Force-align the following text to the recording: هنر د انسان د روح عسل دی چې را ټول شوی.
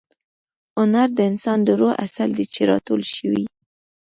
هنر 0.79 1.07
د 1.17 1.19
انسان 1.31 1.59
د 1.63 1.69
روح 1.79 1.93
عسل 2.05 2.29
دی 2.37 2.45
چې 2.53 2.61
را 2.69 2.77
ټول 2.87 3.01
شوی. 3.15 3.43